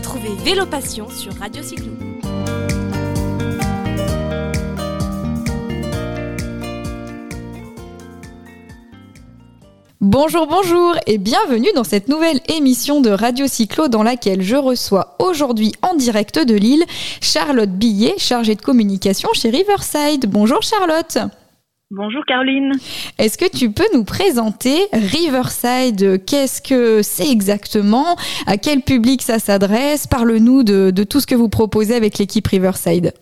[0.00, 1.92] Retrouvez Vélo Passion sur Radio Cyclo.
[10.00, 15.16] Bonjour, bonjour et bienvenue dans cette nouvelle émission de Radio Cyclo dans laquelle je reçois
[15.18, 16.84] aujourd'hui en direct de Lille
[17.20, 20.30] Charlotte Billet, chargée de communication chez Riverside.
[20.30, 21.18] Bonjour Charlotte.
[21.92, 22.70] Bonjour Caroline.
[23.18, 26.24] Est-ce que tu peux nous présenter Riverside?
[26.24, 28.14] Qu'est-ce que c'est exactement?
[28.46, 30.06] À quel public ça s'adresse?
[30.06, 33.12] Parle-nous de, de tout ce que vous proposez avec l'équipe Riverside.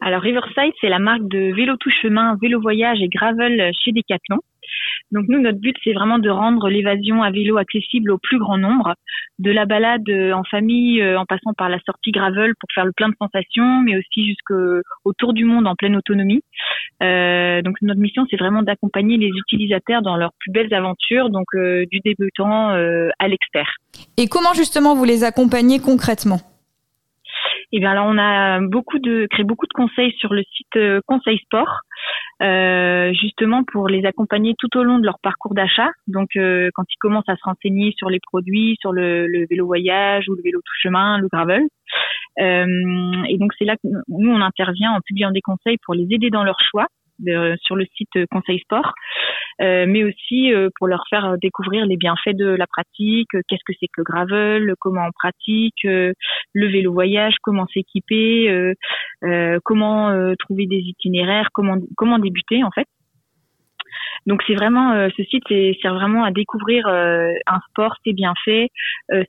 [0.00, 4.38] Alors Riverside, c'est la marque de vélo tout chemin, vélo voyage et gravel chez Decathlon.
[5.12, 8.58] Donc nous, notre but, c'est vraiment de rendre l'évasion à vélo accessible au plus grand
[8.58, 8.94] nombre,
[9.38, 12.84] de la balade euh, en famille euh, en passant par la sortie gravel pour faire
[12.84, 16.42] le plein de sensations, mais aussi jusqu'au tour du monde en pleine autonomie.
[17.02, 21.46] Euh, donc notre mission, c'est vraiment d'accompagner les utilisateurs dans leurs plus belles aventures, donc
[21.54, 23.76] du débutant à l'expert.
[24.16, 26.40] Et comment justement vous les accompagnez concrètement?
[27.72, 31.38] Eh bien là, on a beaucoup de créé beaucoup de conseils sur le site Conseil
[31.38, 31.80] Sport.
[32.42, 35.90] Euh, justement pour les accompagner tout au long de leur parcours d'achat.
[36.06, 39.66] Donc, euh, quand ils commencent à se renseigner sur les produits, sur le, le vélo
[39.66, 41.64] voyage ou le vélo tout chemin, le gravel.
[42.40, 46.06] Euh, et donc, c'est là que nous, on intervient en publiant des conseils pour les
[46.10, 46.86] aider dans leur choix
[47.62, 48.92] sur le site Conseil Sport,
[49.60, 53.74] euh, mais aussi euh, pour leur faire découvrir les bienfaits de la pratique, qu'est-ce que
[53.78, 56.12] c'est que le gravel, comment on pratique, euh,
[56.54, 58.74] le vélo voyage, comment s'équiper,
[59.64, 62.86] comment trouver des itinéraires, comment comment débuter en fait.
[64.26, 65.46] Donc c'est vraiment ce site
[65.80, 68.68] sert vraiment à découvrir un sport, ses bienfaits,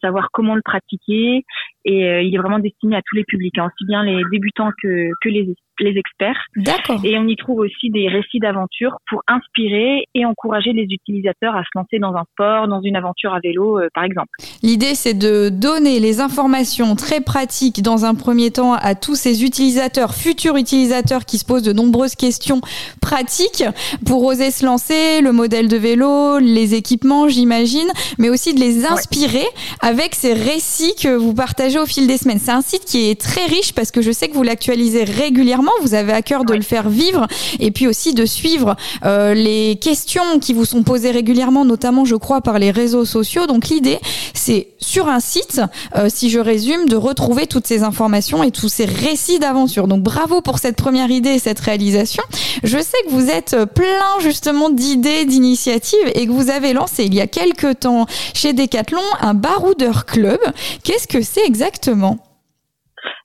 [0.02, 1.44] savoir comment le pratiquer
[1.86, 5.10] et il est vraiment destiné à tous les publics, hein, aussi bien les débutants que
[5.22, 6.38] que les les experts.
[6.56, 7.00] D'accord.
[7.04, 11.64] Et on y trouve aussi des récits d'aventure pour inspirer et encourager les utilisateurs à
[11.64, 14.30] se lancer dans un sport, dans une aventure à vélo, euh, par exemple.
[14.64, 19.44] L'idée, c'est de donner les informations très pratiques dans un premier temps à tous ces
[19.44, 22.62] utilisateurs, futurs utilisateurs qui se posent de nombreuses questions
[23.02, 23.64] pratiques
[24.06, 27.88] pour oser se lancer, le modèle de vélo, les équipements, j'imagine,
[28.18, 29.46] mais aussi de les inspirer
[29.82, 32.40] avec ces récits que vous partagez au fil des semaines.
[32.44, 35.72] C'est un site qui est très riche parce que je sais que vous l'actualisez régulièrement
[35.82, 37.28] vous avez à cœur de le faire vivre
[37.60, 42.16] et puis aussi de suivre euh, les questions qui vous sont posées régulièrement, notamment, je
[42.16, 43.48] crois, par les réseaux sociaux.
[43.48, 44.00] Donc l'idée,
[44.34, 45.62] c'est sur un site,
[45.96, 49.88] euh, si je résume, de retrouver toutes ces informations et tous ces récits d'aventure.
[49.88, 52.24] Donc bravo pour cette première idée et cette réalisation.
[52.64, 57.14] Je sais que vous êtes plein justement d'idées, d'initiatives et que vous avez lancé il
[57.14, 60.40] y a quelques temps chez Decathlon un baroudeur club.
[60.84, 61.61] Qu'est-ce que c'est exactement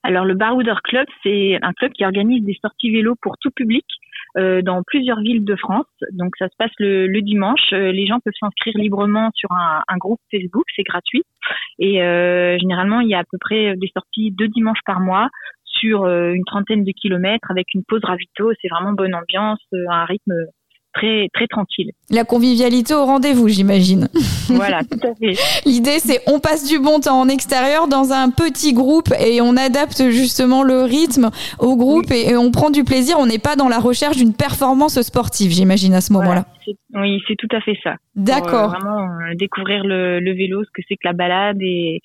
[0.03, 3.85] alors le Barouder Club, c'est un club qui organise des sorties vélo pour tout public
[4.37, 5.87] euh, dans plusieurs villes de France.
[6.11, 7.73] Donc ça se passe le, dimanche.
[7.73, 11.23] Euh, les gens peuvent s'inscrire librement sur un, groupe Facebook, c'est gratuit.
[11.79, 15.29] Et euh, généralement, il y a à peu près des sorties deux dimanches par mois
[15.65, 18.51] sur une trentaine de kilomètres avec une pause ravito.
[18.61, 20.33] C'est vraiment bonne ambiance, un rythme
[20.97, 21.91] très très tranquille.
[22.09, 24.07] La convivialité au rendez-vous, j'imagine.
[24.49, 25.37] Voilà, tout à fait.
[25.65, 29.55] L'idée, c'est on passe du bon temps en extérieur dans un petit groupe et on
[29.55, 33.17] adapte justement le rythme au groupe et, on prend du plaisir.
[33.19, 36.45] On n'est pas dans la recherche d'une performance sportive, j'imagine à ce moment-là.
[36.95, 37.95] oui, c'est tout à fait ça.
[38.15, 38.69] D'accord.
[38.69, 41.99] vraiment euh, découvrir le, vélo, ce que c'est que la balade et,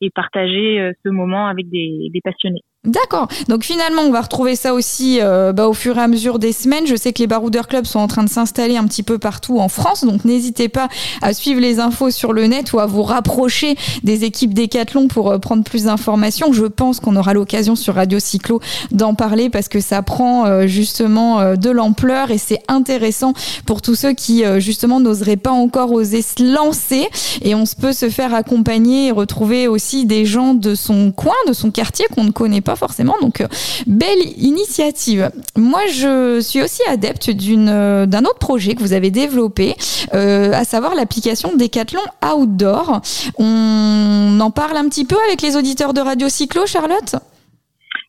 [0.00, 2.62] et partager euh, ce moment avec des, des passionnés.
[2.86, 3.26] D'accord.
[3.48, 6.52] Donc finalement, on va retrouver ça aussi euh, bah, au fur et à mesure des
[6.52, 6.86] semaines.
[6.86, 9.58] Je sais que les baroudeurs clubs sont en train de s'installer un petit peu partout
[9.58, 10.88] en France, donc n'hésitez pas
[11.20, 15.32] à suivre les infos sur le net ou à vous rapprocher des équipes Décathlon pour
[15.32, 16.52] euh, prendre plus d'informations.
[16.52, 18.60] Je pense qu'on aura l'occasion sur Radio Cyclo
[18.92, 23.32] d'en parler parce que ça prend euh, justement de l'ampleur et c'est intéressant
[23.66, 27.08] pour tous ceux qui justement n'oseraient pas encore oser se lancer.
[27.42, 31.52] Et on peut se faire accompagner et retrouver aussi des gens de son coin, de
[31.52, 33.14] son quartier qu'on ne connaît pas forcément.
[33.20, 33.46] Donc, euh,
[33.86, 35.30] belle initiative.
[35.56, 39.74] Moi, je suis aussi adepte euh, d'un autre projet que vous avez développé,
[40.14, 43.00] euh, à savoir l'application Decathlon Outdoor.
[43.38, 47.16] On en parle un petit peu avec les auditeurs de Radio Cyclo, Charlotte?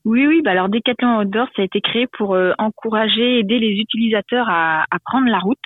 [0.06, 0.42] Oui, oui.
[0.44, 5.28] Bah alors Decathlon Outdoor, ça a été créé pour encourager, aider les utilisateurs à prendre
[5.28, 5.58] la route.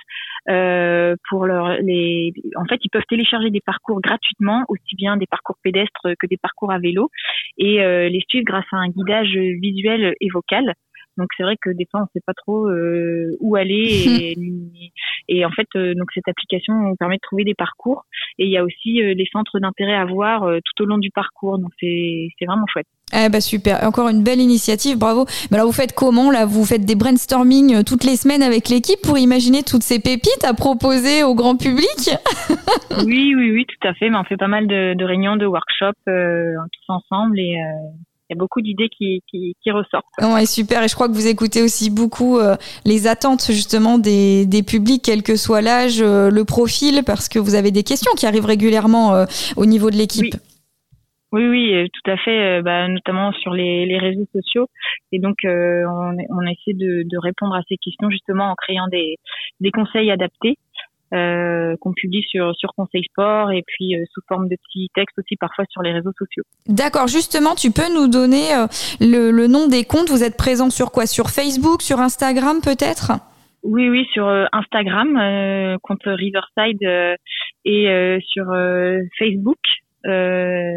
[0.49, 5.27] Euh, pour leur, les, en fait, ils peuvent télécharger des parcours gratuitement, aussi bien des
[5.27, 7.09] parcours pédestres que des parcours à vélo,
[7.57, 10.73] et euh, les suivre grâce à un guidage visuel et vocal.
[11.17, 14.37] Donc c'est vrai que des fois on sait pas trop euh, où aller et,
[15.27, 18.03] Et en fait, donc cette application permet de trouver des parcours.
[18.37, 21.57] Et il y a aussi les centres d'intérêt à voir tout au long du parcours.
[21.57, 22.87] Donc c'est vraiment chouette.
[23.13, 25.25] Eh bah super, encore une belle initiative, bravo.
[25.49, 26.45] Mais alors vous faites comment là?
[26.45, 30.45] Vous faites des brainstorming euh, toutes les semaines avec l'équipe pour imaginer toutes ces pépites
[30.45, 32.11] à proposer au grand public?
[33.05, 34.09] Oui, oui, oui, tout à fait.
[34.09, 37.89] Mais on fait pas mal de, réunions, de workshops euh, tous ensemble et euh,
[38.31, 40.06] y a beaucoup d'idées qui, qui, qui, ressortent.
[40.22, 40.83] Ouais, super.
[40.83, 42.39] Et je crois que vous écoutez aussi beaucoup
[42.86, 47.56] les attentes justement des, des publics, quel que soit l'âge, le profil, parce que vous
[47.56, 49.25] avez des questions qui arrivent régulièrement
[49.56, 50.36] au niveau de l'équipe.
[51.33, 54.68] Oui, oui, euh, tout à fait, euh, bah, notamment sur les, les, réseaux sociaux.
[55.13, 58.88] Et donc, euh, on, on, essaie de, de, répondre à ces questions justement en créant
[58.88, 59.16] des,
[59.62, 60.57] des conseils adaptés
[61.13, 65.35] euh, qu'on publie sur, sur Conseil Sport et puis sous forme de petits textes aussi
[65.35, 66.43] parfois sur les réseaux sociaux.
[66.67, 68.49] D'accord, justement, tu peux nous donner
[68.99, 71.05] le, le, nom des comptes Vous êtes présent sur quoi?
[71.05, 73.13] Sur Facebook, sur Instagram peut-être?
[73.63, 76.81] Oui, oui, sur Instagram, euh, compte Riverside
[77.65, 78.45] et sur
[79.19, 79.59] Facebook.
[80.07, 80.71] Euh,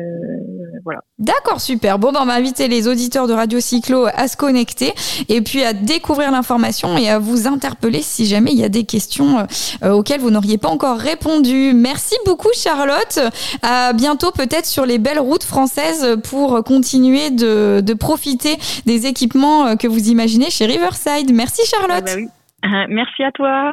[0.85, 1.01] voilà.
[1.19, 1.99] D'accord, super.
[1.99, 4.93] Bon, ben, on va inviter les auditeurs de Radio Cyclo à se connecter
[5.29, 8.85] et puis à découvrir l'information et à vous interpeller si jamais il y a des
[8.85, 9.47] questions
[9.83, 11.73] euh, auxquelles vous n'auriez pas encore répondu.
[11.75, 13.19] Merci beaucoup, Charlotte.
[13.63, 19.67] À bientôt, peut-être sur les belles routes françaises pour continuer de, de profiter des équipements
[19.67, 21.33] euh, que vous imaginez chez Riverside.
[21.33, 22.05] Merci, Charlotte.
[22.07, 22.29] Ah bah oui.
[22.89, 23.73] Merci à toi.